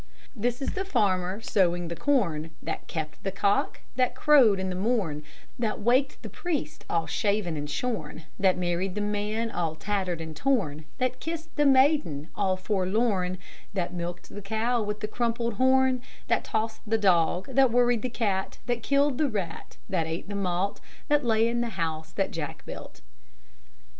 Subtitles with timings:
[0.35, 4.75] This is the farmer sowing the corn, That kept the cock that crowed in the
[4.75, 5.21] morn,
[5.59, 10.35] That waked the priest all shaven and shorn, That married the man all tattered and
[10.35, 13.37] torn, That kissed the maiden all forlorn,
[13.75, 18.09] That milked the cow with the crumpled horn, That tossed the dog, That worried the
[18.09, 22.31] cat, That killed the rat, That ate the malt That lay in the house that
[22.31, 23.01] Jack built.